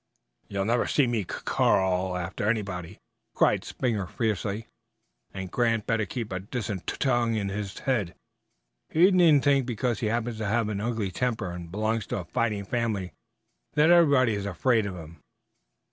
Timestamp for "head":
7.77-8.15